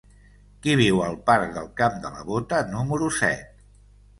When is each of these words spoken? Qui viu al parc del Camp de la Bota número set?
Qui 0.63 0.77
viu 0.79 1.01
al 1.07 1.17
parc 1.27 1.53
del 1.57 1.69
Camp 1.81 2.01
de 2.07 2.13
la 2.17 2.27
Bota 2.33 2.63
número 2.73 3.11
set? 3.19 3.65